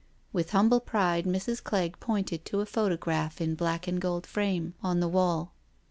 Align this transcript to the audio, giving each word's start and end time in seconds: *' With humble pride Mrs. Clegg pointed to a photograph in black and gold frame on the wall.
*' 0.19 0.33
With 0.33 0.49
humble 0.49 0.79
pride 0.79 1.25
Mrs. 1.25 1.63
Clegg 1.63 1.99
pointed 1.99 2.43
to 2.45 2.59
a 2.59 2.65
photograph 2.65 3.39
in 3.39 3.53
black 3.53 3.85
and 3.87 4.01
gold 4.01 4.25
frame 4.25 4.73
on 4.81 4.99
the 4.99 5.07
wall. 5.07 5.53